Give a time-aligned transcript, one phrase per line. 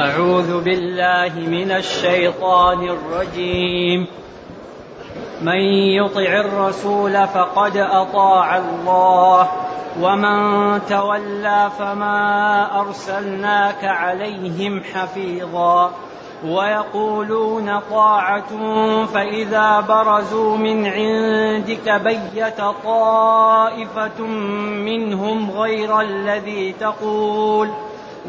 [0.00, 4.06] أعوذ بالله من الشيطان الرجيم.
[5.42, 5.60] من
[5.94, 9.48] يطع الرسول فقد أطاع الله
[10.00, 15.90] ومن تولى فما أرسلناك عليهم حفيظا.
[16.46, 18.50] ويقولون طاعة
[19.06, 24.26] فإذا برزوا من عندك بيت طائفة
[24.86, 27.89] منهم غير الذي تقول.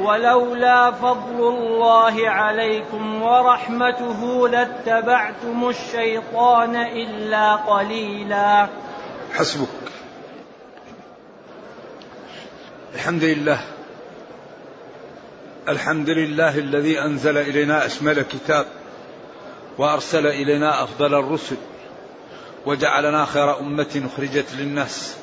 [0.00, 8.68] ولولا فضل الله عليكم ورحمته لاتبعتم الشيطان إلا قليلا.
[9.34, 9.68] حسبك.
[12.94, 13.60] الحمد لله.
[15.68, 18.66] الحمد لله الذي أنزل إلينا أشمل كتاب
[19.78, 21.56] وأرسل إلينا أفضل الرسل
[22.66, 25.16] وجعلنا خير أمة أخرجت للناس.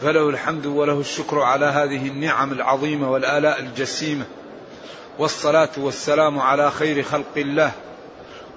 [0.00, 4.26] فله الحمد وله الشكر على هذه النعم العظيمة والآلاء الجسيمة.
[5.18, 7.72] والصلاة والسلام على خير خلق الله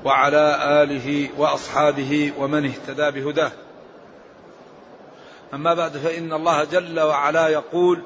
[0.05, 3.51] وعلى آله وأصحابه ومن اهتدى بهداه.
[5.53, 8.01] أما بعد فإن الله جل وعلا يقول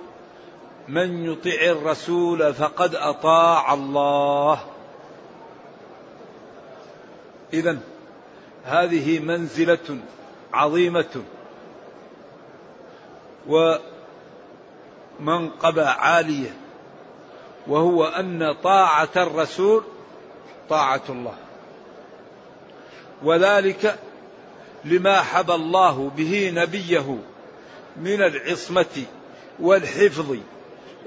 [0.87, 4.59] من يطع الرسول فقد أطاع الله.
[7.53, 7.77] إذا
[8.63, 9.99] هذه منزلة
[10.53, 11.23] عظيمة
[15.19, 16.53] ومنقبة عالية
[17.67, 19.83] وهو أن طاعة الرسول
[20.69, 21.35] طاعة الله.
[23.23, 23.99] وذلك
[24.85, 27.17] لما حب الله به نبيه
[27.97, 29.03] من العصمة
[29.59, 30.35] والحفظ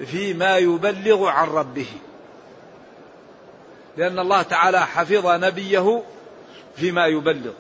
[0.06, 1.86] فيما يبلغ عن ربه.
[3.96, 6.02] لأن الله تعالى حفظ نبيه
[6.76, 7.52] فيما يبلغ.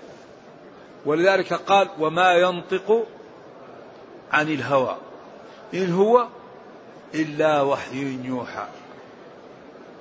[1.06, 3.06] ولذلك قال وما ينطق
[4.32, 4.96] عن الهوى.
[5.74, 6.28] إن هو
[7.14, 8.66] إلا وحي يوحى.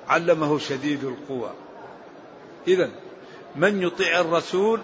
[0.08, 1.50] علمه شديد القوى.
[2.68, 2.90] إذا
[3.56, 4.80] من يطيع الرسول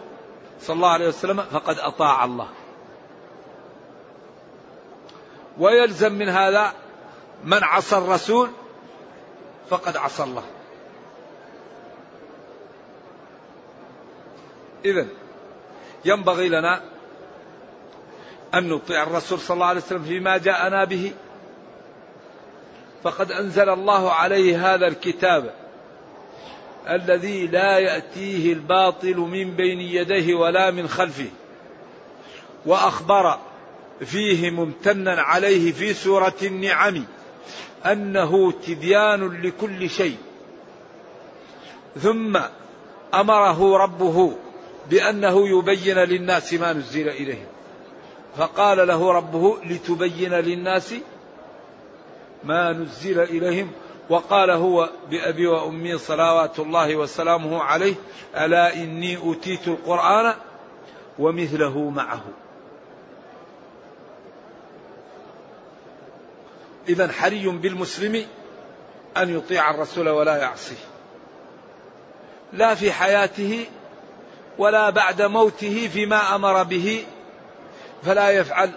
[0.61, 2.49] صلى الله عليه وسلم فقد أطاع الله.
[5.59, 6.73] ويلزم من هذا
[7.45, 8.51] من عصى الرسول
[9.71, 10.45] فقد عصى الله.
[14.85, 15.07] إذا
[16.05, 16.94] ينبغي لنا
[18.59, 21.13] أن نطيع الرسول صلى الله عليه وسلم فيما جاءنا به.
[23.03, 25.55] فقد أنزل الله عليه هذا الكتاب
[26.91, 31.29] الذي لا يأتيه الباطل من بين يديه ولا من خلفه
[32.67, 33.39] وأخبر
[34.01, 37.05] فيه ممتنا عليه في سورة النعم
[37.87, 40.17] أنه تبيان لكل شيء.
[42.01, 42.39] ثم
[43.15, 44.37] أمره ربه
[44.91, 47.54] بأنه يبين للناس ما نزل إليهم.
[48.37, 50.95] فقال له ربه لتبين للناس
[52.45, 53.73] ما نزل إليهم.
[54.11, 57.95] وقال هو بأبي وأمي صلوات الله وسلامه عليه
[58.37, 60.35] ألا إني أوتيت القرآن
[61.19, 62.23] ومثله معه.
[66.89, 68.27] إذا حري بالمسلم
[69.17, 70.85] أن يطيع الرسول ولا يعصيه.
[72.53, 73.67] لا في حياته
[74.59, 77.05] ولا بعد موته فيما أمر به
[78.05, 78.71] فلا يفعل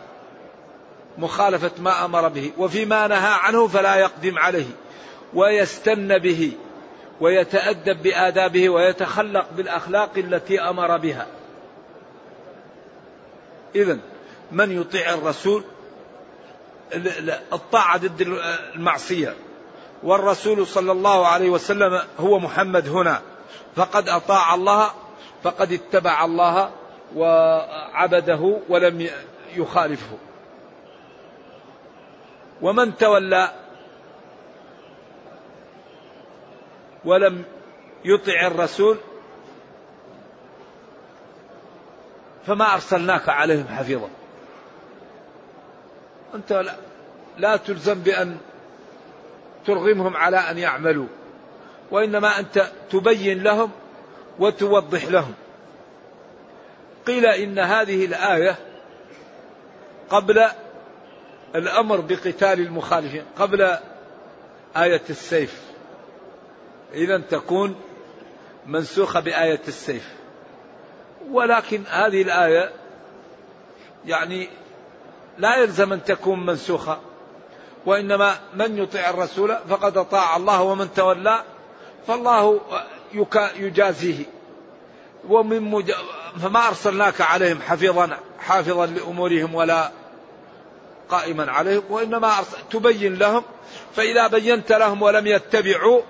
[1.17, 4.65] مخالفة ما أمر به وفيما نهى عنه فلا يقدم عليه
[5.33, 6.51] ويستن به
[7.21, 11.27] ويتأدب بآدابه ويتخلق بالأخلاق التي أمر بها.
[13.75, 13.97] اذا
[14.51, 15.63] من يطيع الرسول؟
[17.53, 18.21] الطاعة ضد
[18.75, 19.35] المعصية.
[20.03, 23.21] والرسول صلى الله عليه وسلم هو محمد هنا
[23.75, 24.91] فقد أطاع الله
[25.43, 26.71] فقد اتبع الله
[27.15, 29.09] وعبده ولم
[29.55, 30.17] يخالفه.
[32.61, 33.51] ومن تولى
[37.05, 37.43] ولم
[38.05, 38.97] يطع الرسول
[42.45, 44.09] فما أرسلناك عليهم حفيظا.
[46.35, 46.75] أنت لا,
[47.37, 48.37] لا تلزم بأن
[49.65, 51.07] ترغمهم على أن يعملوا
[51.91, 53.71] وإنما أنت تبين لهم
[54.39, 55.33] وتوضح لهم.
[57.07, 58.55] قيل إن هذه الآية
[60.09, 60.45] قبل
[61.55, 63.77] الأمر بقتال المخالفين قبل
[64.77, 65.61] آية السيف
[66.93, 67.75] إذا تكون
[68.65, 70.13] منسوخة بآية السيف
[71.31, 72.71] ولكن هذه الآية
[74.05, 74.49] يعني
[75.37, 76.99] لا يلزم أن تكون منسوخة
[77.85, 81.43] وإنما من يطيع الرسول فقد أطاع الله ومن تولى
[82.07, 82.61] فالله
[83.59, 84.25] يجازيه
[85.29, 85.83] ومن.
[86.41, 89.91] فما أرسلناك عليهم حفيظا حافظا لأمورهم ولا
[91.09, 92.57] قائما عليهم وإنما أرسل...
[92.71, 93.43] تبين لهم
[93.95, 96.01] فإذا بينت لهم ولم يتبعوا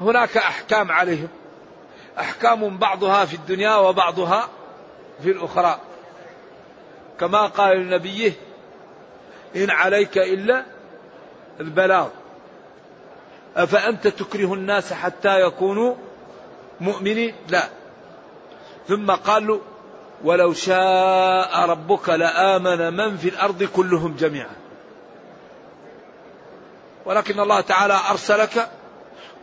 [0.00, 1.28] هناك أحكام عليهم.
[2.18, 4.48] أحكام بعضها في الدنيا وبعضها
[5.22, 5.80] في الأخرى.
[7.20, 8.32] كما قال لنبيه
[9.56, 10.64] إن عليك إلا
[11.60, 12.08] البلاغ.
[13.56, 15.94] أفأنت تكره الناس حتى يكونوا
[16.80, 17.77] مؤمنين؟ لا.
[18.88, 19.60] ثم قال له
[20.24, 24.56] ولو شاء ربك لآمن من في الأرض كلهم جميعا.
[27.04, 28.70] ولكن الله تعالى أرسلك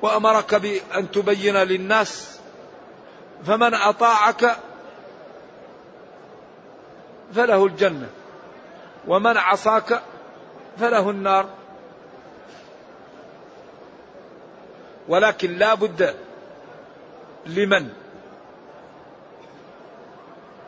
[0.01, 2.39] وأمرك بأن تبين للناس
[3.45, 4.57] فمن أطاعك
[7.35, 8.09] فله الجنة
[9.07, 10.01] ومن عصاك
[10.77, 11.45] فله النار.
[15.07, 16.15] ولكن لا بد
[17.45, 18.04] لمن؟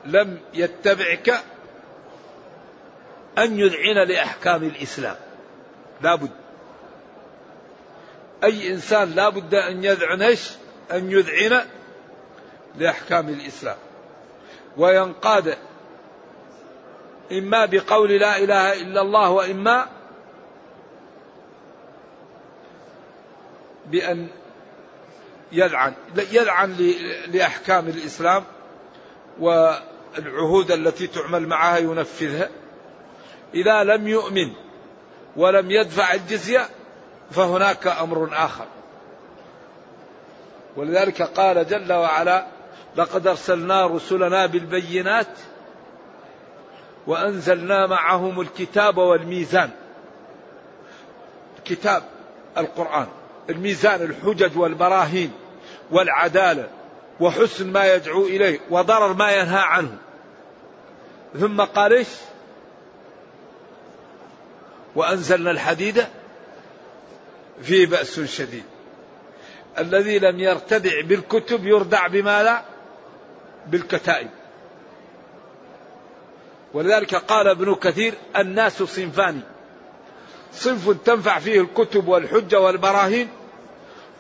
[0.08, 1.30] لم يتبعك
[3.38, 5.16] أن يذعن لأحكام الإسلام.
[6.02, 6.32] لا بد
[8.44, 10.50] أي إنسان لا بد أن يذعن إيش؟
[10.92, 11.66] أن يذعن
[12.78, 13.78] لأحكام الإسلام.
[14.78, 15.58] وينقاد
[17.32, 19.88] إما بقول لا إله إلا الله وإما
[23.86, 24.28] بأن
[25.52, 25.94] يلعن
[26.32, 26.76] يلعن
[27.28, 28.44] لأحكام الإسلام
[30.16, 32.50] والعهود التي تعمل معها ينفذها.
[33.54, 34.54] إذا لم يؤمن
[35.36, 36.70] ولم يدفع الجزية
[37.32, 38.66] فهناك أمر آخر.
[40.76, 42.48] ولذلك قال جل وعلا
[42.96, 45.28] لقد أرسلنا رسلنا بالبينات
[47.08, 49.70] وأنزلنا معهم الكتاب والميزان.
[51.66, 52.04] كتاب
[52.58, 53.08] القرآن
[53.50, 55.32] الميزان الحجج والبراهين
[55.92, 56.70] والعدالة.
[57.20, 59.98] وحسن ما يدعو إليه وضرر ما ينهى عنه.
[61.40, 62.08] ثم قال إيش؟
[64.96, 66.06] وأنزلنا الحديد
[67.62, 68.64] فيه بأس شديد.
[69.80, 72.66] الذي لم يرتدع بالكتب يردع بماذا
[73.68, 74.30] بالكتائب.
[76.74, 79.42] ولذلك قال ابن كثير الناس صنفان.
[80.54, 83.30] صنف تنفع فيه الكتب والحجة والبراهين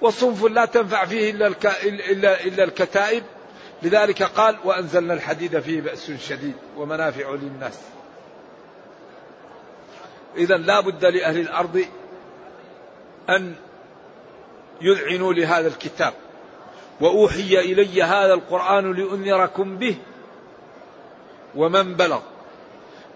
[0.01, 1.47] وصنف لا تنفع فيه إلا.
[1.83, 2.43] إلا...
[2.43, 3.23] إلا الكتائب.
[3.83, 7.79] لذلك قال وأنزلنا الحديد فيه بأس شديد ومنافع للناس.
[10.37, 11.85] إذا لا بد لأهل الأرض
[13.29, 13.55] أن
[14.81, 16.13] يذعنوا لهذا الكتاب.
[17.01, 19.97] وأوحي إلي هذا القرآن لأنذركم به
[21.55, 22.21] ومن بلغ.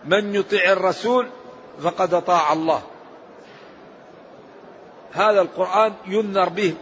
[0.05, 1.27] من يطع الرسول
[1.81, 2.81] فقد أطاع الله.
[5.13, 6.75] هذا القرآن ينذر به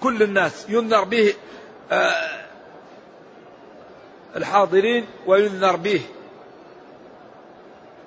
[0.00, 1.34] كل الناس ينذر به
[1.92, 2.44] آه،
[4.36, 6.02] الحاضرين وينذر به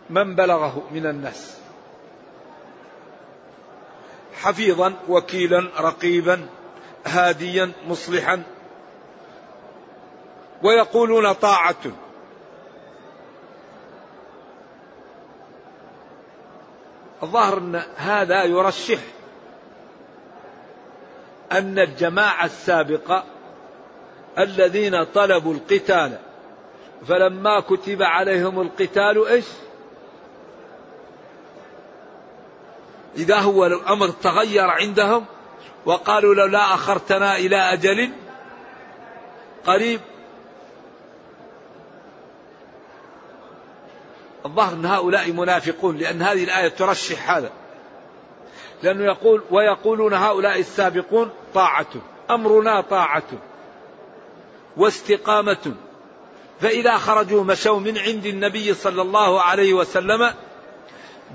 [0.10, 1.58] من بلغه من الناس.
[4.34, 6.48] حفيظا وكيلا رقيبا
[7.06, 8.44] هاديا مصلحا.
[10.64, 11.76] ويقولون طاعة.
[17.24, 19.00] الظاهر أن هذا يرشح
[21.52, 23.24] أن الجماعة السابقة
[24.38, 26.18] الذين طلبوا القتال
[27.08, 29.46] فلما كتب عليهم القتال إيش؟
[33.18, 35.26] إذا هو الأمر تغير عندهم
[35.86, 38.12] وقالوا لولا أخرتنا إلى أجل
[39.66, 40.02] قريب
[44.46, 47.52] الظاهر أن هؤلاء منافقون لأن هذه الآية ترشح هذا
[48.84, 51.88] لأنه يقول ويقولون هؤلاء السابقون طاعة
[52.30, 53.24] أمرنا طاعة
[54.78, 55.74] واستقامة.
[56.62, 60.34] فإذا خرجوا مشوا من عند النبي صلى الله عليه وسلم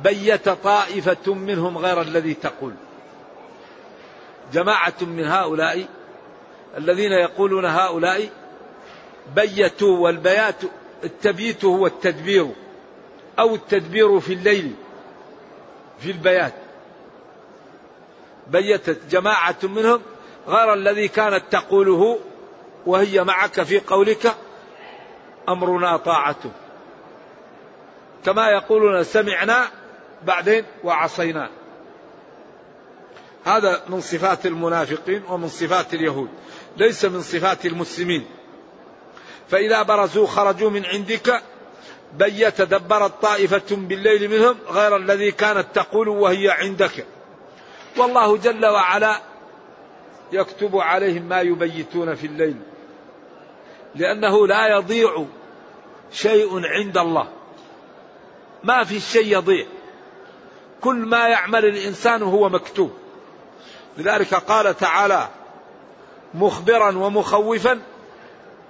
[0.05, 2.73] بيت طائفة منهم غير الذي تقول.
[4.53, 5.87] جماعة من هؤلاء
[6.79, 8.31] الذين يقولون هؤلاء
[9.37, 10.57] بيتوا والبيات
[11.05, 12.49] التبييت هو التدبير
[13.39, 14.75] أو التدبير في الليل
[15.99, 16.55] في البيات.
[18.47, 20.03] بيتت جماعة منهم
[20.49, 22.19] غير الذي كانت تقوله
[22.87, 24.35] وهي معك في قولك
[25.49, 26.51] أمرنا طاعته
[28.25, 29.69] كما يقولون سمعنا
[30.25, 31.51] بعدين وعصينا.
[33.45, 36.29] هذا من صفات المنافقين ومن صفات اليهود
[36.77, 38.27] ليس من صفات المسلمين.
[39.49, 41.43] فإذا برزوا خرجوا من عندك
[42.13, 47.07] بيت دبرت طائفة بالليل منهم غير الذي كانت تقول وهي عندك.
[47.97, 49.21] والله جل وعلا
[50.33, 52.57] يكتب عليهم ما يبيتون في الليل.
[53.95, 55.25] لأنه لا يضيع
[56.13, 57.29] شيء عند الله.
[58.65, 59.67] ما في شيء يضيع.
[60.81, 62.93] كل ما يعمل الإنسان هو مكتوب.
[63.99, 65.29] لذلك قال تعالى
[66.35, 67.81] مخبرا ومخوفا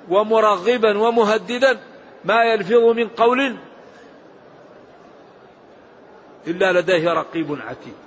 [0.09, 1.81] ومرغبا ومهددا
[2.25, 3.57] ما يلفظ من قول
[6.47, 8.02] إلا لديه رقيب عتيد.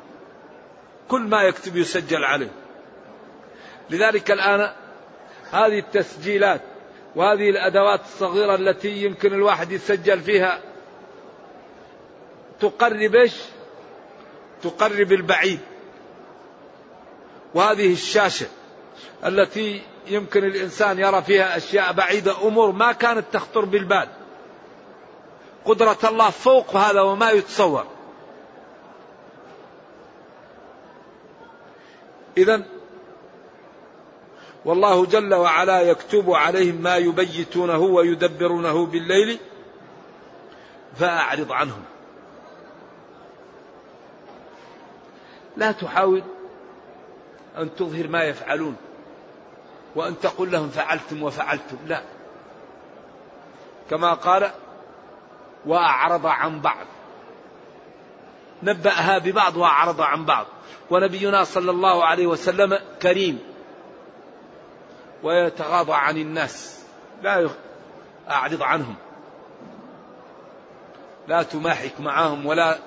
[1.10, 2.52] كل ما يكتب يسجل عليه.
[3.90, 4.72] لذلك الآن
[5.52, 6.62] هذه التسجيلات
[7.16, 10.62] وهذه الأدوات الصغيرة التي يمكن الواحد يسجل فيها
[12.60, 13.34] تقرب إيش؟
[14.64, 15.60] تقرب البعيد.
[17.54, 18.48] وهذه الشاشة
[19.26, 24.08] التي يمكن الإنسان يرى فيها أشياء بعيدة أمور ما كانت تخطر بالبال.
[25.66, 27.95] قدرة الله فوق هذا وما يتصور.
[32.38, 32.64] إذا
[34.66, 39.40] والله جل وعلا يكتب عليهم ما يبيتونه ويدبرونه بالليل
[40.96, 41.84] فأعرض عنهم.
[45.58, 46.24] لا تحاول
[47.58, 48.76] أن تظهر ما يفعلون
[49.96, 52.02] وأن تقول لهم فعلتم وفعلتم لا.
[53.90, 54.52] كما قال
[55.66, 56.86] وأعرض عن بعض.
[58.64, 60.46] نبأها ببعض وأعرض عن بعض.
[60.90, 63.40] ونبينا صلى الله عليه وسلم كريم.
[65.24, 66.86] ويتغاضى عن الناس.
[67.22, 67.50] لا
[68.30, 68.96] أعرض عنهم.
[71.28, 72.78] لا تماحك معهم ولا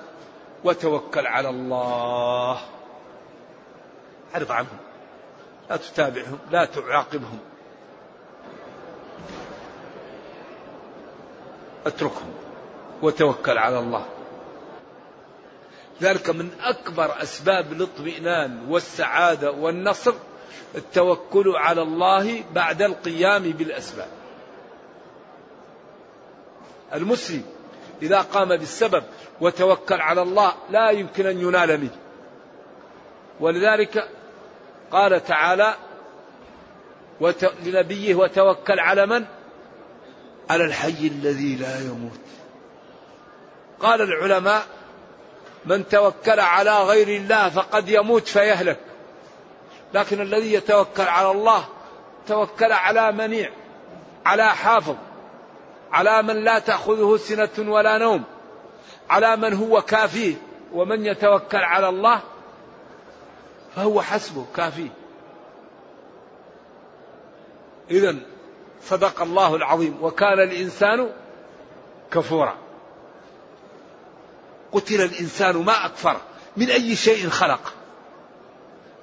[0.63, 2.61] وتوكل على الله.
[4.35, 4.77] اعرض عنهم.
[5.69, 6.39] لا تتابعهم.
[6.51, 7.39] لا تعاقبهم.
[11.85, 12.33] اتركهم.
[13.01, 14.05] وتوكل على الله.
[16.01, 20.13] ذلك من أكبر أسباب الاطمئنان والسعادة والنصر
[20.75, 24.07] التوكل على الله بعد القيام بالأسباب
[26.93, 27.43] المسلم
[28.01, 29.03] إذا قام بالسبب
[29.41, 31.95] وتوكل على الله لا يمكن أن ينال منه
[33.39, 34.09] ولذلك
[34.91, 35.75] قال تعالى
[37.21, 37.51] وت...
[37.65, 39.25] لنبيه وتوكل على من؟
[40.49, 42.19] على الحي الذي لا يموت.
[43.79, 44.65] قال العلماء
[45.65, 48.79] من توكل على غير الله فقد يموت فيهلك.
[49.93, 51.65] لكن الذي يتوكل على الله
[52.27, 53.49] توكل على منيع
[54.25, 54.95] على حافظ
[55.91, 58.23] على من لا تأخذه سنة ولا نوم
[59.09, 60.35] على من هو كافيه
[60.73, 62.21] ومن يتوكل على الله
[63.75, 64.89] فهو حسبه كافيه
[67.91, 68.15] إذا
[68.81, 69.97] صدق الله العظيم.
[70.01, 71.09] وكان الإنسان
[72.11, 72.55] كفورا.
[74.71, 76.17] قتل الإنسان ما أكفر.
[76.57, 77.73] من أي شيء خلق؟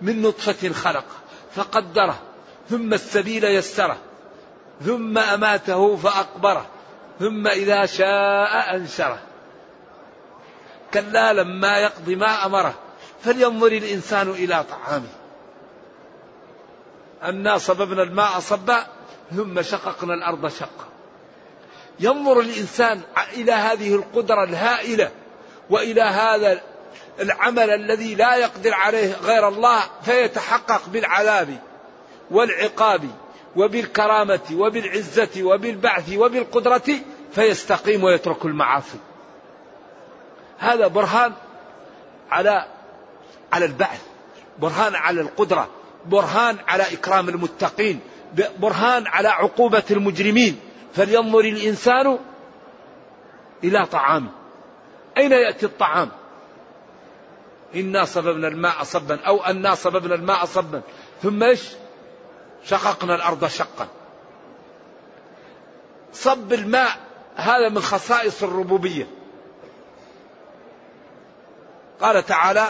[0.01, 1.05] من نطفة خلق.
[1.55, 2.19] فقدره.
[2.71, 3.97] ثم السبيل يسره.
[4.85, 6.67] ثم أماته فأقبره.
[7.19, 9.19] ثم إذا شاء أنشره.
[10.95, 12.75] كلا لما يقضي ما أمره.
[13.23, 15.09] فلينظر الإنسان إلى طعامه.
[17.23, 18.87] أنا صببنا الماء صبا
[19.37, 20.87] ثم شققنا الأرض شقا.
[22.01, 23.01] ينظر الإنسان
[23.33, 25.11] إلى هذه القدرة الهائلة.
[25.71, 26.61] وإلى هذا
[27.21, 31.59] العمل الذي لا يقدر عليه غير الله فيتحقق بالعذاب
[32.31, 33.11] والعقاب
[33.57, 36.83] وبالكرامة وبالعزة وبالبعث وبالقدرة
[37.33, 38.99] فيستقيم ويترك المعاصي.
[40.59, 41.33] هذا برهان
[42.31, 42.67] على
[43.53, 44.01] على البعث
[44.59, 45.69] برهان على القدرة
[46.07, 48.01] برهان على إكرام المتقين
[48.59, 50.61] برهان على عقوبة المجرمين.
[50.95, 52.19] فلينظر الإنسان
[53.65, 54.31] إلى طعامه.
[55.17, 56.11] أين يأتي الطعام؟
[57.75, 60.83] إنا صببنا الماء صبا أو أنا صببنا الماء صبا.
[61.23, 61.63] ثم إيش؟
[62.65, 63.89] شققنا الأرض شقا.
[66.13, 66.97] صب الماء
[67.37, 69.07] هذا من خصائص الربوبية.
[72.01, 72.67] قال تعالى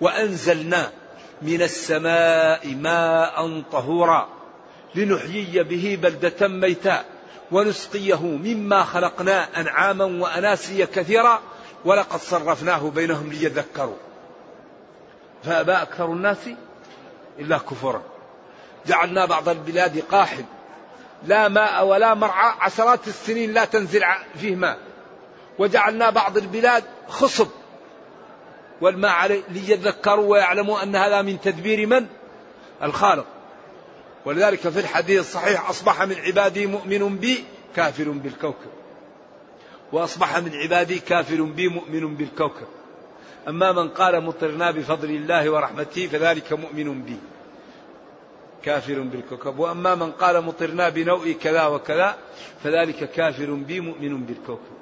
[0.00, 0.90] وأنزلنا
[1.42, 4.28] من السماء ماء طهورا
[4.94, 7.04] لنحيي به بلدة ميتا
[7.52, 11.40] ونسقيه مما خلقنا أنعاما وأناسيا كثيرا
[11.86, 13.96] ولقد صرفناه بينهم ليذكروا.
[15.44, 16.48] فأبى أكثر الناس
[17.38, 18.02] إلا كفرا.
[18.86, 20.44] جعلنا بعض البلاد قاحل.
[21.26, 24.02] لا ماء ولا مرعى عشرات السنين لا تنزل
[24.38, 24.78] فيه ماء.
[25.58, 27.48] وجعلنا بعض البلاد خصب.
[28.80, 32.06] والماء عليه ليذكروا ويعلموا أن هذا من تدبير من؟
[32.82, 33.26] الخالق.
[34.24, 37.44] ولذلك في الحديث الصحيح أصبح من عبادي مؤمن بي
[37.76, 38.85] كافر بالكوكب.
[39.92, 42.66] وأصبح من عبادي كافر بي مؤمن بالكوكب.
[43.48, 47.16] أما من قال مطرنا بفضل الله ورحمته فذلك مؤمن بي.
[48.62, 49.58] كافر بالكوكب.
[49.58, 52.16] وأما من قال مطرنا بنوء كذا وكذا
[52.64, 54.76] فذلك كافر بي مؤمن بالكوكب.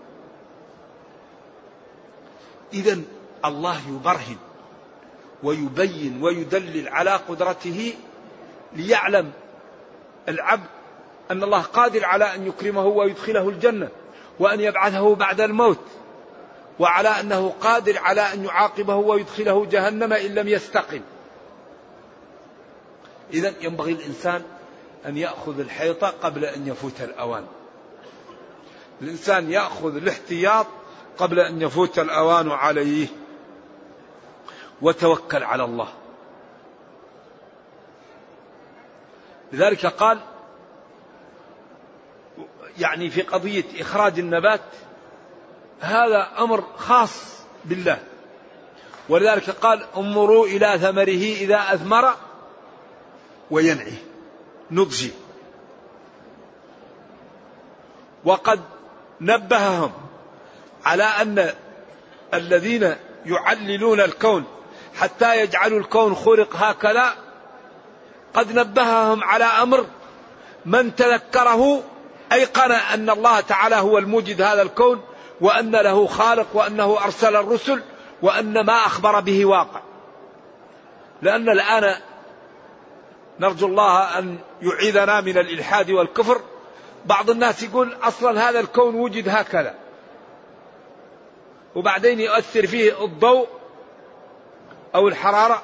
[2.73, 3.01] إذا
[3.45, 4.37] الله يبرهن
[5.43, 7.95] ويبين ويدلل على قدرته
[8.73, 9.33] ليعلم
[10.29, 10.67] العبد
[11.31, 13.89] أن الله قادر على أن يكرمه ويدخله الجنة.
[14.39, 15.81] وأن يبعثه بعد الموت
[16.79, 21.01] وعلى أنه قادر على أن يعاقبه ويدخله جهنم إن لم يستقم.
[23.33, 24.43] إذا ينبغي الإنسان
[25.07, 27.47] أن يأخذ الحيطة قبل أن يفوت الأوان.
[29.03, 30.67] الإنسان يأخذ الاحتياط
[31.19, 33.07] قبل أن يفوت الأوان عليه.
[34.83, 35.89] وتوكل على الله.
[39.53, 40.21] لذلك قال
[42.79, 44.61] يعني في قضية إخراج النبات
[45.81, 47.23] هذا أمر خاص
[47.65, 47.99] بالله.
[49.09, 52.15] ولذلك قال انظروا إلى ثمره إذا أثمر
[53.51, 53.95] وينعي
[54.71, 55.11] نضجي.
[58.25, 58.61] وقد
[59.21, 59.93] نبههم
[60.85, 61.51] على أن
[62.35, 64.45] الذين يعللون الكون
[64.95, 67.15] حتى يجعلوا الكون خلق هكذا
[68.35, 69.87] قد نبههم على أمر
[70.67, 71.83] من تذكره
[72.35, 75.03] أيقن أن الله تعالى هو الموجد هذا الكون
[75.41, 77.83] وأن له خالق وأنه أرسل الرسل
[78.23, 79.81] وأن ما أخبر به واقع.
[81.23, 82.01] لأن الآن
[83.41, 86.41] نرجو الله أن يعيذنا من الإلحاد والكفر.
[87.07, 89.75] بعض الناس يقول أصلا هذا الكون وجد هكذا.
[91.75, 93.49] وبعدين يؤثر فيه الضوء
[94.95, 95.63] أو الحرارة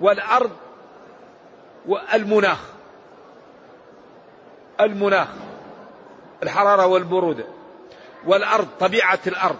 [0.00, 0.50] والأرض
[1.86, 2.58] والمناخ.
[4.80, 5.28] المناخ.
[6.42, 7.44] الحرارة والبرودة
[8.26, 9.58] والأرض طبيعة الأرض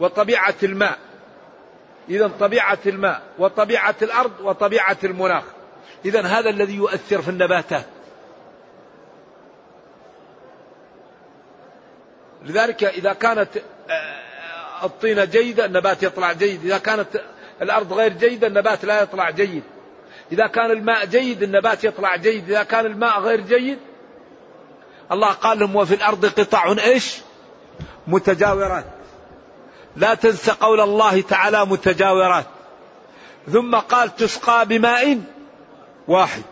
[0.00, 0.98] وطبيعة الماء.
[2.08, 5.44] إذا طبيعة الماء وطبيعة الأرض وطبيعة المناخ.
[6.04, 7.86] إذا هذا الذي يؤثر في النباتات.
[12.42, 13.48] لذلك إذا كانت
[13.90, 16.64] آه، الطينة جيدة النبات يطلع جيد.
[16.64, 17.22] إذا كانت
[17.62, 19.62] الأرض غير جيدة النبات لا يطلع جيد.
[20.32, 22.50] إذا كان الماء جيد النبات يطلع جيد.
[22.50, 23.78] إذا كان الماء غير جيد
[25.12, 27.16] الله قال لهم وفي الأرض قطع إيش؟
[28.06, 28.84] متجاورات.
[29.96, 32.46] لا تنس قول الله تعالى متجاورات.
[33.52, 35.20] ثم قال تسقى بماء
[36.08, 36.42] واحد.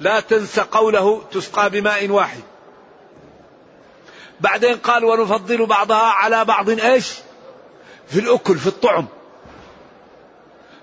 [0.00, 2.40] لا تنس قوله تسقى بماء واحد.
[4.40, 7.14] بعدين قال ونفضل بعضها على بعض إيش؟
[8.08, 9.06] في الأكل في الطعم.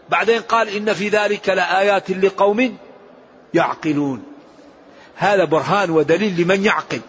[0.09, 2.77] بعدين قال إن في ذلك لآيات لقوم
[3.53, 4.32] يعقلون
[5.15, 7.01] هذا برهان ودليل لمن يعقل.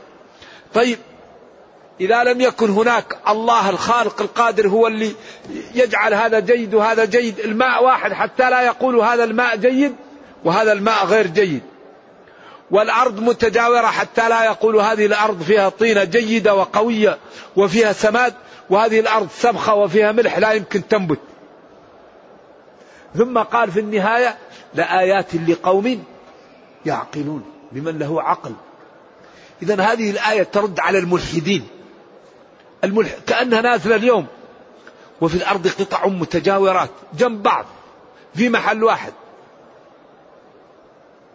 [0.75, 0.99] طيب
[2.01, 5.15] إذا لم يكن هناك الله الخالق القادر هو اللي
[5.75, 9.95] يجعل هذا جيد وهذا جيد الماء واحد حتى لا يقول هذا الماء جيد
[10.45, 11.63] وهذا الماء غير جيد.
[12.71, 17.19] والأرض متجاورة حتى لا يقول هذه الأرض فيها طينة جيدة وقوية
[17.57, 18.35] وفيها سماد
[18.71, 21.21] وهذه الأرض سبخة وفيها ملح لا يمكن تنبت.
[23.17, 24.39] ثم قال في النهاية
[24.75, 26.05] لآيات لقوم
[26.87, 27.54] يعقلون.
[27.75, 28.53] بمن له عقل.
[29.63, 31.69] إذا هذه الآية ترد على الملحدين.
[32.85, 34.27] الملح كأنها نازلة اليوم.
[35.21, 37.65] وفي الأرض قطع متجاورات جنب بعض
[38.35, 39.13] في محل واحد.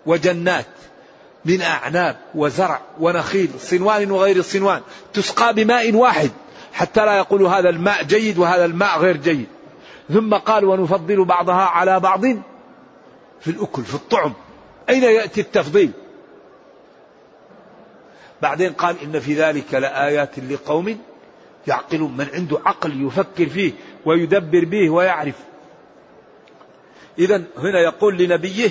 [0.05, 0.65] وجنات
[1.45, 4.81] من أعناب وزرع ونخيل صنوان وغير صنوان
[5.13, 6.31] تسقى بماء واحد
[6.73, 9.47] حتى لا يقولوا هذا الماء جيد وهذا الماء غير جيد.
[10.13, 12.21] ثم قال ونفضل بعضها على بعض
[13.41, 14.33] في الأكل في الطعم.
[14.89, 15.91] أين يأتي التفضيل؟
[18.41, 21.01] بعدين قال إن في ذلك لآيات لقوم
[21.67, 23.71] يعقلون من عنده عقل يفكر فيه
[24.05, 25.35] ويدبر به ويعرف.
[27.19, 28.69] إذا هنا يقول لنبيه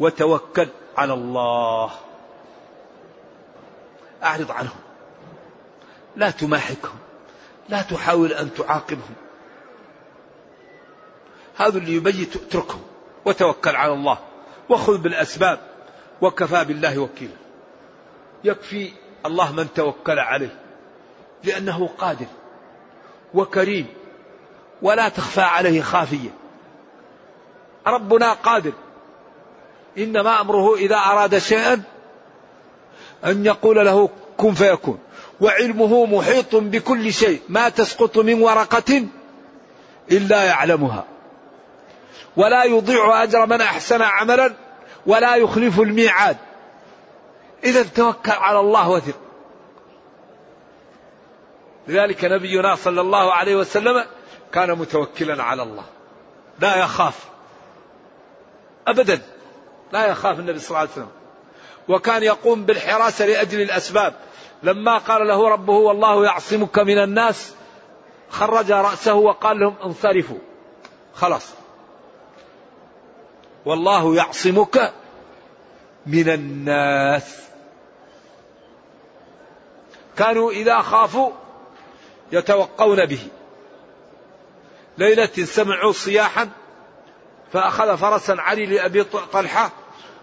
[0.00, 1.90] وتوكل على الله.
[4.22, 4.80] أعرض عنهم.
[6.16, 6.98] لا تماحكهم
[7.68, 9.14] لا تحاول أن تعاقبهم.
[11.56, 12.82] هذا اللي يبيت اتركهم
[13.24, 14.18] وتوكل على الله.
[14.68, 15.58] وخذ بالأسباب.
[16.20, 17.41] وكفى بالله وكيلا.
[18.44, 18.92] يكفي
[19.26, 20.58] الله من توكل عليه
[21.44, 22.26] لأنه قادر
[23.34, 23.86] وكريم
[24.82, 26.30] ولا تخفى عليه خافية.
[27.86, 28.72] ربنا قادر.
[29.98, 31.82] إنما أمره إذا أراد شيئا
[33.24, 34.98] أن يقول له كن فيكون.
[35.40, 39.06] وعلمه محيط بكل شيء ما تسقط من ورقة
[40.10, 41.04] إلا يعلمها.
[42.36, 44.52] ولا يضيع أجر من أحسن عملا
[45.06, 46.36] ولا يخلف الميعاد.
[47.64, 49.14] إذا توكل على الله وثق
[51.88, 54.04] لذلك نبينا صلى الله عليه وسلم
[54.52, 55.84] كان متوكلا على الله.
[56.60, 57.24] لا يخاف.
[58.86, 59.22] أبدا.
[59.92, 61.08] لا يخاف النبي صلى الله عليه وسلم.
[61.88, 64.14] وكان يقوم بالحراسة لأجل الأسباب.
[64.62, 67.54] لما قال له ربه والله يعصمك من الناس
[68.30, 70.38] خرج رأسه وقال لهم انصرفوا.
[71.14, 71.50] خلاص.
[73.64, 74.92] والله يعصمك
[76.06, 77.41] من الناس.
[80.18, 81.30] كانوا إذا خافوا
[82.32, 83.28] يتوقون به.
[84.98, 86.48] ليلة سمعوا صياحا
[87.52, 89.70] فأخذ فرسا علي لأبي طلحة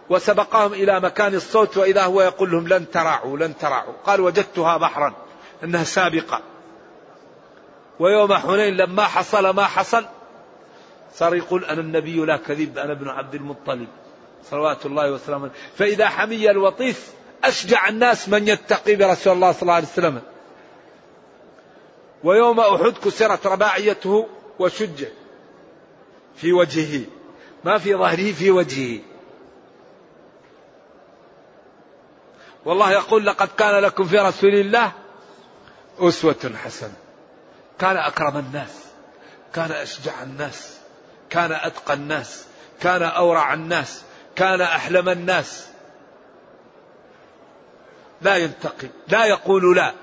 [0.10, 5.14] وسبقهم إلى مكان الصوت وإذا هو يقول لهم لن ترعوا لن ترعوا قال وجدتها بحرا
[5.64, 6.42] أنها سابقة.
[8.00, 10.06] ويوم حنين لما حصل ما حصل
[11.14, 13.88] صار يقول أنا النبي لا كذب أنا ابن عبد المطلب.
[14.44, 19.88] صلوات الله وسلامه فإذا حمي الوطيس أشجع الناس من يتقي برسول الله صلى الله عليه
[19.88, 20.22] وسلم.
[22.24, 24.28] ويوم أحد كسرت رباعيته
[24.60, 25.06] وشج
[26.36, 27.06] في وجهه.
[27.64, 29.00] ما في ظهره في وجهه.
[32.66, 34.92] والله يقول لقد كان لكم في رسول الله
[36.00, 36.94] أسوة حسنة.
[37.80, 38.86] كان أكرم الناس
[39.54, 40.78] كان أشجع الناس
[41.30, 42.46] كان أتقى الناس
[42.82, 44.04] كان أورع الناس
[44.36, 45.70] كان أحلم الناس.
[48.22, 49.94] لا ينتقم لا يقول لا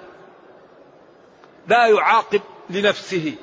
[1.68, 3.34] لا يعاقب لنفسه.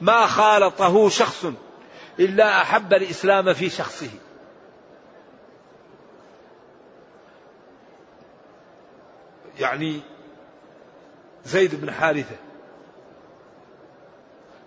[0.00, 1.46] ما خالطه شخص
[2.18, 4.10] إلا أحب الإسلام في شخصه.
[9.58, 10.00] يعني
[11.44, 12.36] زيد بن حارثة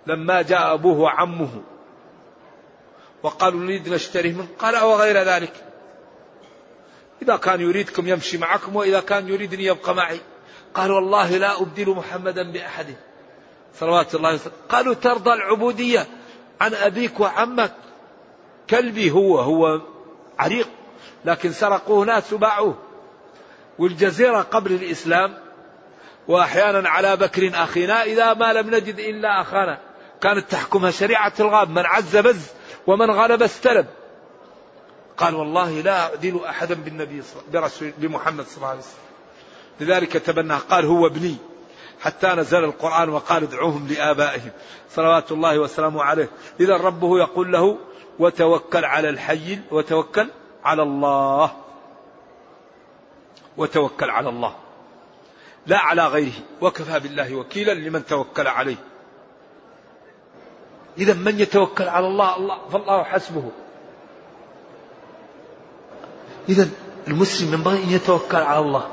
[0.08, 1.62] لما جاء أبوه وعمه
[3.24, 5.73] وقالوا نريد نشتري منه قال أو غير ذلك؟
[7.24, 10.20] إذا كان يريدكم يمشي معكم وإذا كان يريدني يبقى معي.
[10.74, 12.96] قال والله لا أبدل محمدا بأحد.
[13.80, 16.08] صلوات الله وسلم قالوا ترضى العبودية.
[16.62, 17.74] عن أبيك وعمك.
[18.70, 19.82] كلبي هو هو
[20.40, 20.68] عريق.
[21.26, 22.78] لكن سرقوه ناس وباعوه
[23.80, 25.34] والجزيرة قبل الإسلام.
[26.28, 28.04] وأحيانا على بكر أخينا.
[28.04, 29.80] إذا ما لم نجد إلا أخانا.
[30.22, 31.70] كانت تحكمها شريعة الغاب.
[31.70, 32.48] من عز بز
[32.88, 33.86] ومن غلب استلب.
[35.18, 37.24] قال والله لا أعدل أحدا بالنبي
[37.54, 39.04] برسول بمحمد صلى الله عليه وسلم.
[39.80, 41.36] لذلك تبنى قال هو ابني.
[42.02, 44.52] حتى نزل القرآن وقال ادعوهم لآبائهم.
[44.90, 46.30] صلوات الله وسلامه عليه.
[46.60, 47.78] إذا ربه يقول له
[48.20, 50.30] وتوكل على الحي وتوكل
[50.64, 51.52] على الله.
[53.58, 54.56] وتوكل على الله.
[55.68, 56.34] لا على غيره.
[56.62, 58.78] وكفى بالله وكيلا لمن توكل عليه.
[60.98, 63.52] إذا من يتوكل على الله؟ الله فالله حسبه.
[66.50, 66.70] إذا
[67.08, 68.88] المسلم ينبغي أن يتوكل على الله.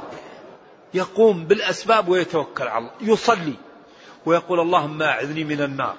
[0.94, 3.12] يقوم بالأسباب ويتوكل على الله.
[3.12, 3.54] يصلي.
[4.26, 5.94] ويقول اللهم أعذني من النار.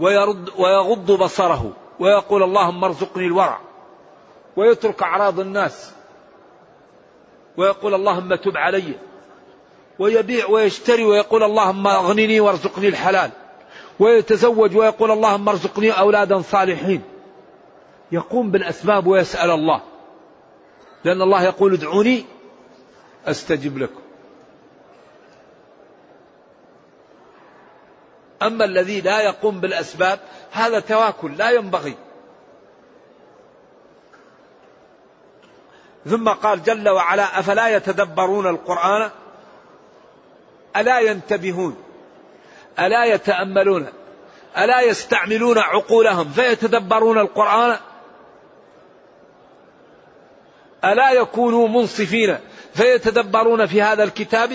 [0.00, 1.72] ويرد ويغض بصره.
[2.00, 3.60] ويقول اللهم ارزقني الورع.
[4.56, 5.92] ويترك أعراض الناس.
[7.56, 8.94] ويقول اللهم تب علي.
[9.98, 11.04] ويبيع ويشتري.
[11.04, 13.30] ويقول اللهم أغنني وارزقني الحلال.
[13.98, 14.76] ويتزوج.
[14.76, 17.02] ويقول اللهم ارزقني أولادا صالحين.
[18.12, 19.80] يقوم بالأسباب ويسأل الله.
[21.06, 22.24] لأن الله يقول ادعوني
[23.26, 24.00] أستجب لكم.
[28.42, 31.94] أما الذي لا يقوم بالأسباب هذا تواكل لا ينبغي.
[36.06, 39.10] ثم قال جل وعلا أفلا يتدبرون القرآن؟
[40.76, 41.76] ألا ينتبهون؟
[42.78, 43.86] ألا يتأملون؟
[44.58, 47.78] ألا يستعملون عقولهم فيتدبرون القرآن؟
[50.86, 52.38] ألا يكونوا منصفين
[52.74, 54.52] فيتدبرون في هذا الكتاب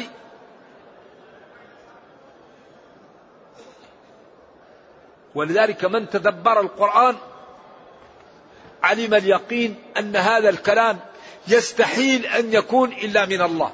[5.35, 7.15] ولذلك من تدبر القرآن
[8.83, 10.99] علم اليقين أن هذا الكلام
[11.47, 13.71] يستحيل أن يكون إلا من الله.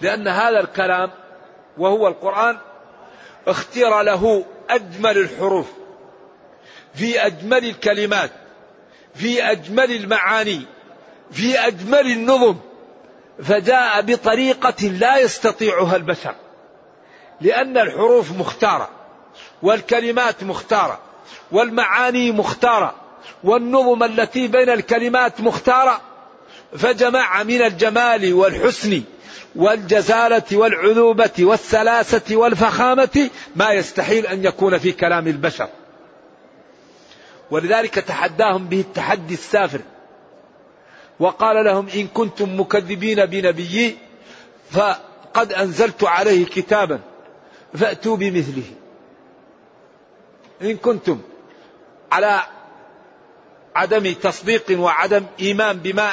[0.00, 1.10] لأن هذا الكلام
[1.78, 2.58] وهو القرآن
[3.46, 5.72] اختير له أجمل الحروف
[6.94, 8.30] في أجمل الكلمات
[9.14, 10.62] في أجمل المعاني
[11.32, 12.56] في أجمل النظم
[13.42, 16.34] فجاء بطريقة لا يستطيعها البشر
[17.40, 18.88] لأن الحروف مختارة
[19.62, 20.98] والكلمات مختارة
[21.52, 22.94] والمعاني مختارة
[23.44, 26.00] والنظم التي بين الكلمات مختارة
[26.78, 29.02] فجمع من الجمال والحسن
[29.56, 35.68] والجزالة والعذوبة والسلاسة والفخامة ما يستحيل أن يكون في كلام البشر.
[37.50, 39.80] ولذلك تحداهم به التحدي السافر.
[41.20, 43.96] وقال لهم إن كنتم مكذبين بنبيي
[44.70, 47.00] فقد أنزلت عليه كتابا
[47.74, 48.62] فأتوا بمثله.
[50.62, 51.20] إن كنتم
[52.12, 52.40] على
[53.76, 56.10] عدم تصديق وعدم إيمان بما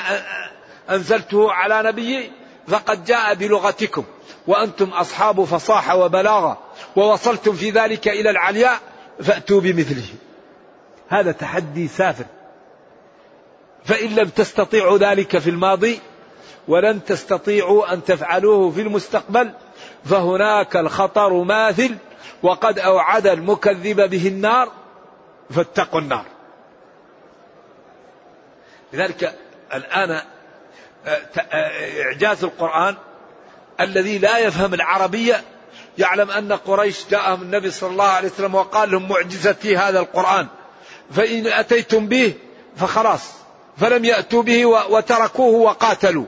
[0.90, 2.32] أنزلته على نبيي
[2.68, 4.04] فقد جاء بلغتكم
[4.48, 6.58] وأنتم أصحاب فصاحة وبلاغة
[6.96, 8.80] ووصلتم في ذلك إلى العلياء
[9.24, 10.06] فأتوا بمثله.
[11.10, 12.26] هذا تحدي سافر.
[13.86, 16.00] فإن لم تستطيعوا ذلك في الماضي
[16.68, 19.52] ولن تستطيعوا أن تفعلوه في المستقبل
[20.06, 21.96] فهناك الخطر ماثل
[22.44, 24.72] وقد أوعد المكذب به النار
[25.50, 26.26] فاتقوا النار.
[28.94, 29.36] لذلك
[29.74, 30.22] الآن آه،
[31.52, 32.96] آه، إعجاز القرآن
[33.80, 35.44] الذي لا يفهم العربية
[35.98, 40.48] يعلم أن قريش جاءهم النبي صلى الله عليه وسلم وقال لهم معجزتي هذا القرآن.
[41.12, 42.34] فإن أتيتم به
[42.76, 43.22] فخلاص.
[43.78, 46.26] فلم يأتوا به وتركوه وقاتلوا.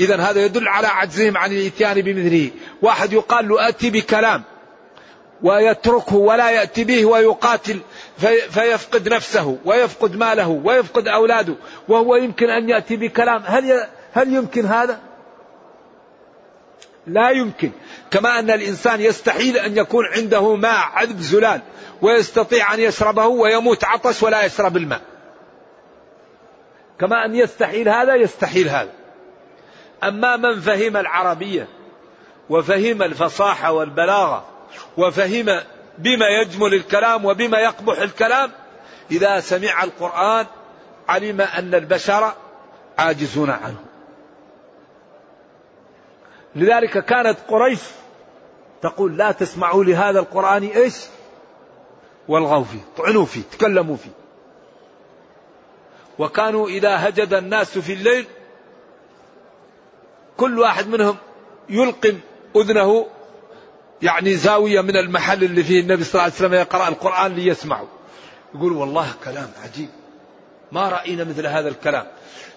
[0.00, 2.50] إذا هذا يدل على عجزهم عن الإتيان بمثله.
[2.82, 4.42] واحد يقال له أتي بكلام
[5.42, 7.80] ويتركه ولا يأتي به ويقاتل
[8.50, 11.54] فيفقد نفسه ويفقد ماله ويفقد أولاده.
[11.88, 13.42] وهو يمكن أن يأتي بكلام.
[13.46, 15.00] هل هل يمكن هذا؟
[17.06, 17.70] لا يمكن.
[18.10, 21.60] كما أن الإنسان يستحيل أن يكون عنده ماء عذب زلال
[22.02, 25.00] ويستطيع أن يشربه ويموت عطش ولا يشرب الماء.
[27.00, 28.92] كما أن يستحيل هذا يستحيل هذا.
[30.04, 31.68] أما من فهم العربية
[32.50, 34.44] وفهم الفصاحة والبلاغة
[34.96, 35.60] وفهم
[35.98, 38.50] بما يجمل الكلام وبما يقبح الكلام
[39.10, 40.46] إذا سمع القرآن
[41.08, 42.32] علم أن البشر
[42.98, 43.93] عاجزون عنه.
[46.56, 47.80] لذلك كانت قريش
[48.82, 50.94] تقول لا تسمعوا لهذا القرآن إيش؟
[52.28, 54.10] والغوا فيه طعنوا فيه تكلموا فيه.
[56.18, 58.26] وكانوا إذا هجد الناس في الليل
[60.36, 61.16] كل واحد منهم
[61.68, 62.18] يلقم
[62.56, 63.06] أذنه
[64.02, 67.88] يعني زاوية من المحل اللي فيه النبي صلى الله عليه وسلم يقرأ القرآن ليسمعوا.
[68.54, 69.88] يقول والله كلام عجيب
[70.72, 72.06] ما رأينا مثل هذا الكلام.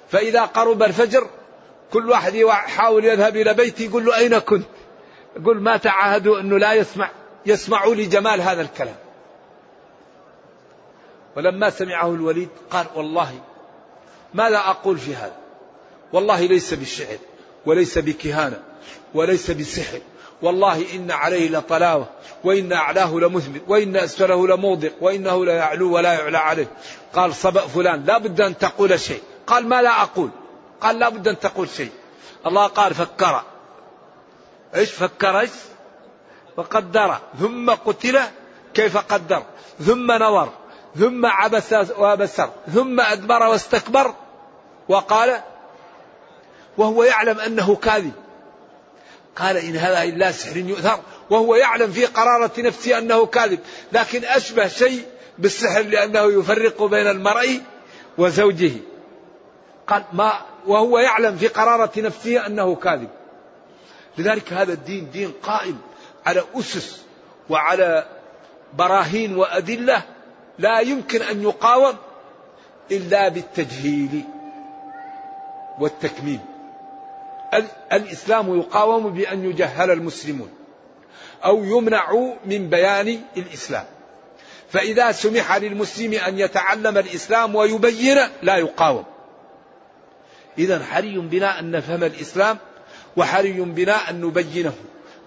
[0.09, 1.27] فإذا قرب الفجر
[1.93, 4.67] كل واحد يحاول يذهب إلى بيته يقول له أين كنت؟
[5.39, 7.09] يقول ما تعاهدوا أنه لا يسمع
[7.45, 8.95] يسمعوا لجمال هذا الكلام.
[11.35, 13.33] ولما سمعه الوليد قال والله
[14.33, 15.35] ماذا أقول في هذا؟
[16.13, 17.17] والله ليس بالشعر
[17.65, 18.63] وليس بكهانة
[19.13, 19.99] وليس بسحر.
[20.41, 22.07] والله إن عليه لطلاوة
[22.43, 26.67] وإن أعلاه لمثمر وإن أسفله لموضع وإنه لا يعلو ولا يعلى عليه.
[27.13, 29.21] قال صبأ فلان لا بد أن تقول شيء.
[29.47, 30.29] قال ما لا أقول؟
[30.81, 31.91] قال لا بد أن تقول شيء.
[32.45, 33.43] الله قال فكر.
[34.75, 35.49] إيش فكر إيش؟
[36.57, 38.19] وقدر ثم قتل
[38.73, 39.43] كيف قدر.
[39.79, 40.49] ثم نظر.
[40.95, 44.13] ثم عبس وبسر ثم أدبر واستكبر.
[44.89, 45.41] وقال
[46.77, 48.13] وهو يعلم أنه كاذب.
[49.35, 50.99] قال إن هذا إلا سحر يؤثر.
[51.29, 53.59] وهو يعلم في قرارة نفسه أنه كاذب.
[53.91, 55.05] لكن أشبه شيء
[55.37, 57.61] بالسحر لأنه يفرق بين المرء
[58.17, 58.71] وزوجه.
[59.87, 63.09] قال ما وهو يعلم في قرارة نفسه أنه كاذب.
[64.17, 65.77] لذلك هذا الدين دين قائم
[66.25, 67.01] على أسس
[67.49, 68.05] وعلى
[68.73, 70.03] براهين وأدلة
[70.59, 71.95] لا يمكن أن يقاوم
[72.91, 74.23] إلا بالتجهيل
[75.79, 76.39] والتكميم.
[77.93, 80.49] الإسلام يقاوم بأن يجهل المسلمون
[81.45, 83.85] أو يمنعوا من بيان الإسلام.
[84.69, 89.05] فإذا سمح للمسلم أن يتعلم الإسلام ويبين لا يقاوم.
[90.59, 92.57] إذا حري بنا أن نفهم الإسلام
[93.17, 94.73] وحري بنا أن نبينه.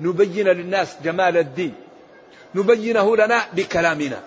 [0.01, 1.75] نبين للناس جمال الدين.
[2.55, 4.23] نبينه لنا بكلامنا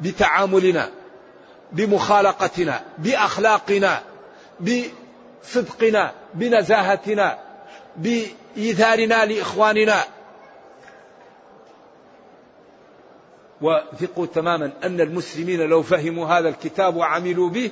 [0.00, 0.90] بتعاملنا
[1.72, 4.02] بمخالقتنا بأخلاقنا
[4.60, 7.38] بصدقنا بنزاهتنا
[7.96, 10.04] بايثارنا لإخواننا.
[13.60, 17.70] وثقوا تماما أن المسلمين لو فهموا هذا الكتاب وعملوا به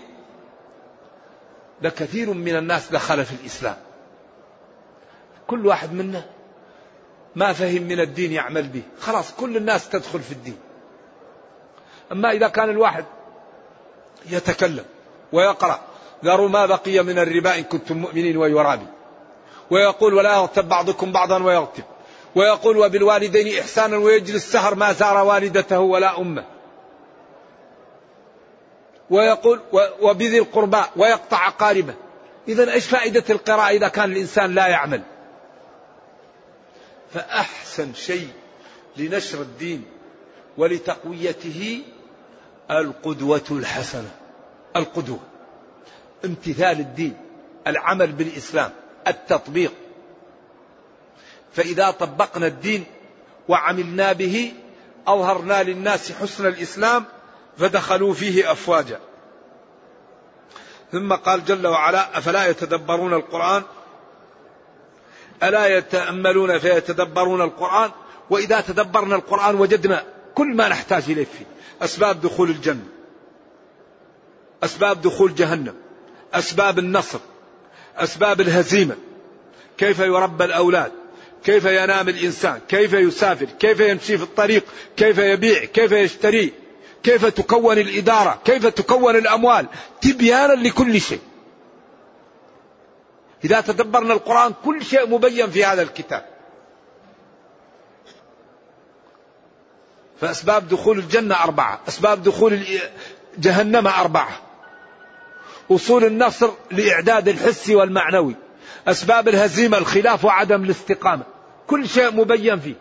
[1.82, 3.76] لكثير من الناس دخل في الإسلام.
[5.46, 6.24] كل واحد منا
[7.36, 8.82] ما فهم من الدين يعمل به.
[9.00, 10.58] خلاص كل الناس تدخل في الدين.
[12.12, 13.04] أما إذا كان الواحد
[14.30, 14.84] يتكلم
[15.32, 15.80] ويقرأ
[16.24, 18.86] ذروا ما بقي من الربا إن كنتم مؤمنين ويرابي.
[19.70, 21.84] ويقول ولا يغتب بعضكم بعضا ويغتب.
[22.34, 26.53] ويقول وبالوالدين إحسانا ويجلس السهر ما زار والدته ولا أمه.
[29.10, 29.60] ويقول
[30.00, 31.94] وبذي القربى ويقطع قاربه
[32.48, 35.02] إذا إيش فائدة القراءة إذا كان الإنسان لا يعمل؟
[37.14, 38.28] فأحسن شيء
[38.96, 39.84] لنشر الدين
[40.56, 41.82] ولتقويته
[42.70, 44.10] القدوة الحسنة.
[44.76, 45.20] القدوة.
[46.24, 47.16] امتثال الدين
[47.66, 48.70] العمل بالإسلام
[49.06, 49.72] التطبيق.
[51.52, 52.84] فإذا طبقنا الدين
[53.48, 54.52] وعملنا به
[55.06, 57.04] أظهرنا للناس حسن الإسلام
[57.58, 59.00] فدخلوا فيه أفواجا.
[60.92, 63.62] ثم قال جل وعلا أفلا يتدبرون القرآن؟
[65.42, 67.90] ألا يتأملون فيتدبرون القرآن؟
[68.30, 71.46] وإذا تدبرنا القرآن وجدنا كل ما نحتاج إليه فيه.
[71.82, 72.86] أسباب دخول الجنة.
[74.64, 75.74] أسباب دخول جهنم.
[76.34, 77.18] أسباب النصر.
[77.96, 78.96] أسباب الهزيمة.
[79.78, 80.92] كيف يربى الأولاد؟
[81.44, 84.64] كيف ينام الإنسان؟ كيف يسافر؟ كيف يمشي في الطريق؟
[84.96, 86.52] كيف يبيع؟ كيف يشتري؟
[87.04, 89.66] كيف تكون الإدارة؟ كيف تكون الأموال؟
[90.00, 91.20] تبيانا لكل شيء.
[93.44, 96.26] إذا تدبرنا القرآن كل شيء مبين في هذا الكتاب.
[100.20, 101.80] فأسباب دخول الجنة أربعة.
[101.88, 102.66] أسباب دخول
[103.38, 104.40] جهنم أربعة.
[105.70, 108.36] أصول النصر لإعداد الحسي والمعنوي.
[108.88, 111.22] أسباب الهزيمة الخلاف وعدم الاستقامة.
[111.66, 112.74] كل شيء مبين فيه.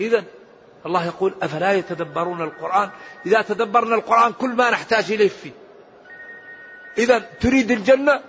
[0.00, 0.24] إذا
[0.86, 2.90] الله يقول أفلا يتدبرون القرآن؟
[3.26, 5.52] إذا تدبرنا القرآن كل ما نحتاج إليه فيه.
[6.98, 8.20] إذا تريد الجنة؟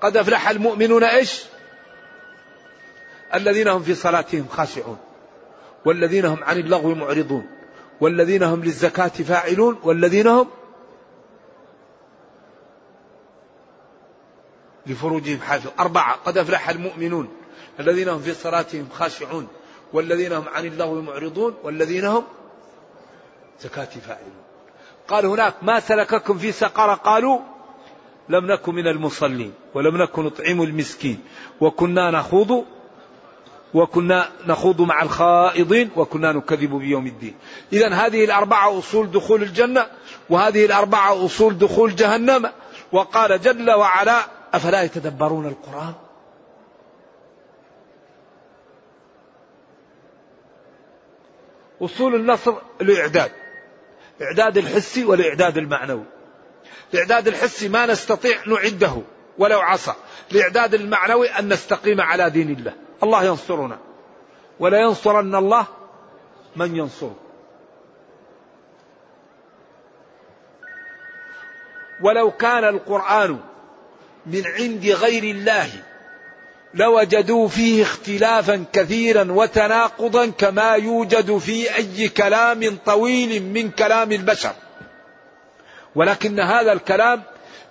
[0.00, 1.44] قد أفلح المؤمنون إيش؟
[3.34, 4.98] الذين هم في صلاتهم خاشعون.
[5.84, 7.46] والذين هم عن اللغو معرضون.
[8.00, 9.78] والذين هم للزكاة فاعلون.
[9.82, 10.48] والذين هم
[14.86, 16.14] لفروجهم حافظ أربعة.
[16.14, 17.28] قد أفلح المؤمنون.
[17.80, 19.48] الذين هم في صلاتهم خاشعون.
[19.92, 22.24] والذين هم عن اللغو معرضون والذين هم
[23.60, 24.38] زكاة فاعلون
[25.08, 27.38] قال هناك ما سلككم في سقر؟ قالوا
[28.28, 31.20] لم نكن من المصلين ولم نكن نطعم المسكين
[31.60, 32.64] وكنا نخوض
[33.74, 37.34] وكنا نخوض مع الخائضين وكنا نكذب بيوم الدين.
[37.72, 39.86] إذا هذه الأربعة أصول دخول الجنة
[40.30, 42.50] وهذه الأربعة أصول دخول جهنم.
[42.92, 44.24] وقال جل وعلا
[44.54, 45.94] أفلا يتدبرون القرآن؟
[51.80, 53.30] أصول النصر الإعداد
[54.22, 56.04] إعداد الحسي والإعداد المعنوي.
[56.94, 59.02] الإعداد الحسي ما نستطيع نعده
[59.38, 59.94] ولو عصى.
[60.32, 62.72] الإعداد المعنوي أن نستقيم على دين الله.
[63.02, 63.78] الله ينصرنا.
[64.60, 65.66] ولا ينصرن الله
[66.56, 67.16] من ينصره.
[72.02, 73.40] ولو كان القرآن
[74.26, 75.68] من عند غير الله
[76.74, 84.52] لوجدوا فيه اختلافا كثيرا وتناقضا كما يوجد في أي كلام طويل من كلام البشر.
[85.94, 87.22] ولكن هذا الكلام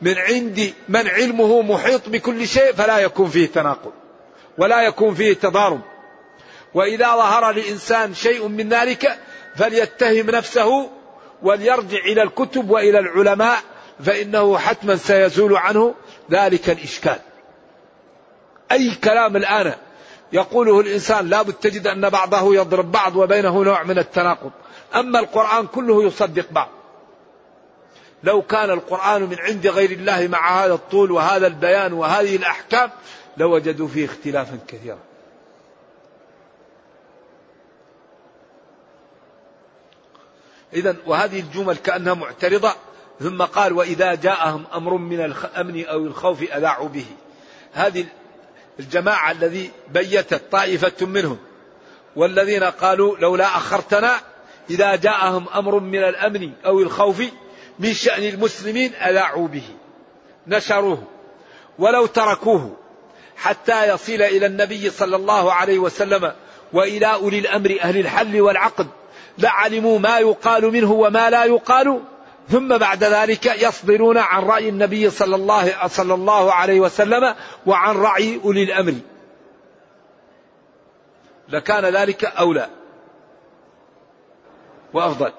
[0.02, 3.92] من عند من علمه محيط بكل شيء فلا يكون فيه تناقض
[4.58, 5.82] ولا يكون فيه تضارب.
[6.74, 9.20] وإذا ظهر لإنسان شيء من ذلك
[9.56, 10.90] فليتهم نفسه
[11.42, 13.60] وليرجع إلى الكتب وإلى العلماء
[14.06, 15.96] فإنه حتما سيزول عنه
[16.32, 17.20] ذلك الإشكال.
[18.72, 19.74] أي كلام الآن
[20.34, 24.52] يقوله الإنسان لا بد تجد أن بعضه يضرب بعض وبينه نوع من التناقض.
[24.96, 26.70] أما القرآن كله يصدق بعض.
[28.24, 32.90] لو كان القرآن من عند غير الله مع هذا الطول وهذا البيان وهذه الأحكام
[33.38, 35.00] لوجدوا فيه اختلافا كثيرا.
[40.74, 42.74] إذا وهذه الجمل كأنها معترضة
[43.20, 47.06] ثم قال وإذا جاءهم أمر من الأمن أو الخوف أذاعوا به.
[47.74, 48.06] هذه
[48.80, 51.38] الجماعة الذي بيتت طائفة منهم
[52.16, 54.16] والذين قالوا لولا أخرتنا
[54.70, 57.22] إذا جاءهم أمر من الأمن أو الخوف
[57.80, 59.64] من شأن المسلمين أذاعوا به
[60.48, 61.04] نشروه
[61.80, 62.78] ولو تركوه
[63.38, 66.34] حتى يصل إلى النبي صلى الله عليه وسلم
[66.74, 68.88] وإلى أولي الأمر أهل الحل والعقد
[69.38, 72.02] لعلموا ما يقال منه وما لا يقال.
[72.50, 77.36] ثم بعد ذلك يصدرون عن رأي النبي صلى الله صلى الله عليه وسلم
[77.66, 78.94] وعن رأي أولي الأمر.
[81.50, 82.70] لكان ذلك أولى
[84.94, 85.32] وأفضل.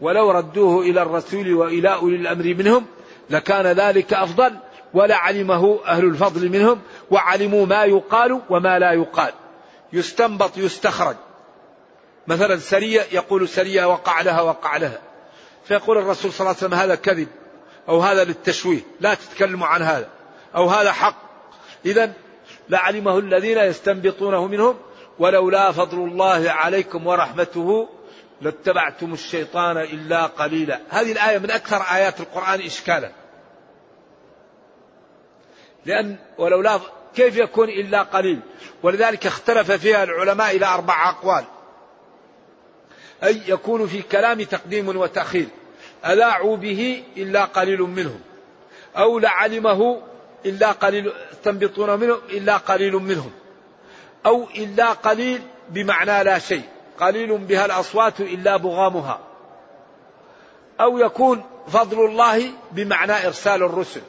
[0.00, 2.86] ولو ردوه إلى الرسول وإلى أولي الأمر منهم
[3.30, 4.56] لكان ذلك أفضل
[4.94, 9.32] ولعلمه أهل الفضل منهم وعلموا ما يقال وما لا يقال.
[9.92, 11.16] يستنبط يستخرج.
[12.26, 15.07] مثلا سرية يقول سرية وقع لها وقع لها.
[15.64, 17.28] فيقول الرسول صلى الله عليه وسلم هذا كذب
[17.88, 20.08] أو هذا للتشويه لا تتكلموا عن هذا
[20.54, 21.16] أو هذا حق.
[21.86, 22.12] إذا
[22.68, 24.76] لعلمه الذين يستنبطونه منهم
[25.18, 27.88] ولولا فضل الله عليكم ورحمته
[28.40, 30.80] لاتبعتم الشيطان إلا قليلا.
[30.88, 33.12] هذه الآية من أكثر آيات القرآن إشكالا.
[35.86, 36.80] لأن ولولا
[37.14, 38.40] كيف يكون إلا قليل؟
[38.82, 41.44] ولذلك اختلف فيها العلماء إلى أربع أقوال.
[43.24, 45.46] أي يكون في كلام تقديم وتأخير.
[46.06, 48.20] ألاعوا به إلا قليل منهم.
[48.96, 50.02] أو لعلمه
[50.46, 51.12] إلا قليل
[51.44, 53.32] تنبطون منه إلا قليل منهم.
[54.26, 56.62] أو إلا قليل بمعنى لا شيء.
[57.00, 59.20] قليل بها الأصوات إلا بغامها.
[60.80, 64.02] أو يكون فضل الله بمعنى إرسال الرسل.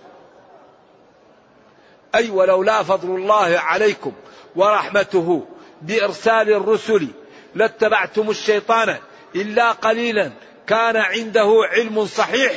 [2.16, 4.14] أي ولولا فضل الله عليكم
[4.56, 5.46] ورحمته
[5.82, 7.08] بإرسال الرسل
[7.56, 8.98] لاتبعتم الشيطان
[9.36, 10.32] إلا قليلا.
[10.68, 12.54] كان عنده علم صحيح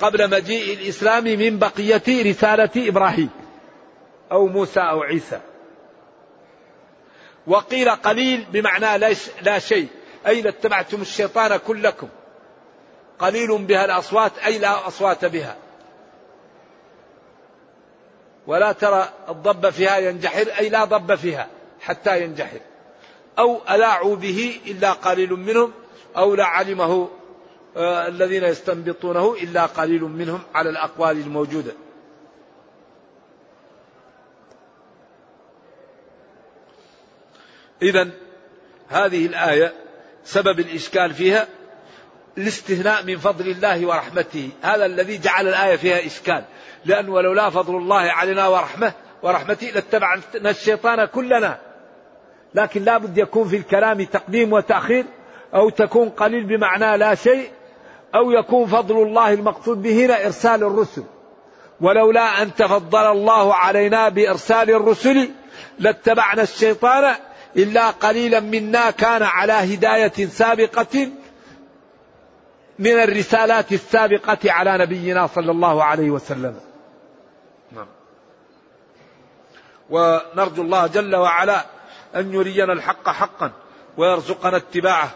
[0.00, 3.30] قبل مجيء الإسلام من بقية رسالة إبراهيم
[4.32, 5.40] أو موسى أو عيسى.
[7.46, 8.98] وقيل قليل بمعنى
[9.42, 9.88] لا شيء.
[10.26, 12.08] أي لاتبعتم الشيطان كلكم؟
[13.18, 15.56] قليل بها الأصوات أي لا أصوات بها؟
[18.46, 21.48] ولا ترى الضب فيها ينجحر أي لا ضب فيها
[21.80, 22.60] حتى ينجحر.
[23.38, 25.72] أو ألاعوا به إلا قليل منهم
[26.16, 27.10] أو لا علمه
[27.76, 31.72] آه الذين يستنبطونه إلا قليل منهم على الأقوال الموجودة.
[37.82, 38.10] إذا
[38.88, 39.74] هذه الآية
[40.24, 41.48] سبب الإشكال فيها
[42.38, 44.50] الاستثناء من فضل الله ورحمته.
[44.62, 46.44] هذا الذي جعل الآية فيها إشكال.
[46.84, 51.73] لأن ولولا فضل الله علينا ورحمه ورحمته لاتبعنا الشيطان كلنا.
[52.54, 55.04] لكن لا بد يكون في الكلام تقديم وتأخير
[55.54, 57.50] أو تكون قليل بمعنى لا شيء
[58.14, 61.04] أو يكون فضل الله المقصود به هنا إرسال الرسل
[61.80, 65.30] ولولا أن تفضل الله علينا بإرسال الرسل
[65.78, 67.14] لاتبعنا الشيطان
[67.56, 71.10] إلا قليلا منا كان على هداية سابقة
[72.78, 76.54] من الرسالات السابقة على نبينا صلى الله عليه وسلم
[77.72, 77.86] نعم.
[79.90, 81.64] ونرجو الله جل وعلا
[82.16, 83.52] أن يرينا الحق حقا
[83.96, 85.14] ويرزقنا اتباعه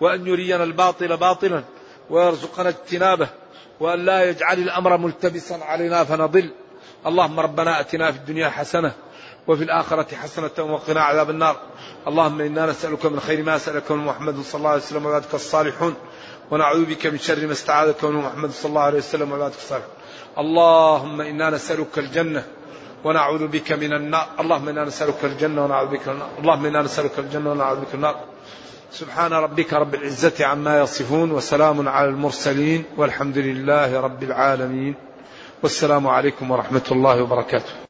[0.00, 1.64] وأن يرينا الباطل باطلا
[2.10, 3.28] ويرزقنا اجتنابه
[3.80, 6.50] وأن لا يجعل الأمر ملتبسا علينا فنضل.
[7.06, 8.92] اللهم ربنا أتنا في الدنيا حسنة
[9.46, 11.56] وفي الآخرة حسنة وقنا عذاب النار.
[12.06, 15.94] اللهم إنا نسألك من خير ما سألك من محمد صلى الله عليه وسلم وعبادك الصالحون
[16.50, 19.92] ونعوذ بك من شر ما استعاذك من محمد صلى الله عليه وسلم وعبادك الصالحون.
[20.38, 22.46] اللهم إنا نسألك الجنة
[23.04, 24.26] ونعوذ بك من النار.
[24.40, 26.28] اللهم إنا نسألك الجنة ونعوذ بك من النار.
[26.38, 28.16] اللهم إنا نسألك الجنة ونعوذ بك من النار.
[28.92, 34.94] سبحان ربك رب العزة عما يصفون وسلام على المرسلين والحمد لله رب العالمين.
[35.62, 37.87] والسلام عليكم ورحمة الله وبركاته.